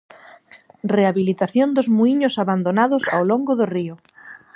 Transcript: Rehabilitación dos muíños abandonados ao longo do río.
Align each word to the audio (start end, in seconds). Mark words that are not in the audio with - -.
Rehabilitación 0.95 1.69
dos 1.75 1.87
muíños 1.97 2.35
abandonados 2.43 3.03
ao 3.13 3.23
longo 3.31 3.51
do 3.59 3.65
río. 3.75 3.95